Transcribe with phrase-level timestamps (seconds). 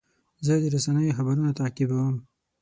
[0.45, 2.15] زه د رسنیو خبرونه تعقیبوم.